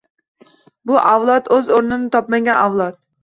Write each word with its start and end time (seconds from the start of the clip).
«Bu 0.91 0.97
avlod 1.09 1.51
o‘z 1.57 1.69
o‘rnini 1.77 2.09
topmagan 2.17 2.61
avlod. 2.65 2.99